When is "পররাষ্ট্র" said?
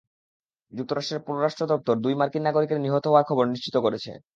1.27-1.63